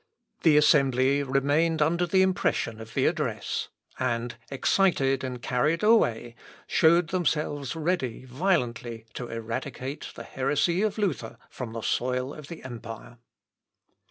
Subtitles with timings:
[0.41, 3.67] The assembly remained under the impression of the address,
[3.99, 6.33] and, excited and carried away,
[6.65, 12.63] showed themselves ready violently to eradicate the heresy of Luther from the soil of the
[12.63, 13.19] empire.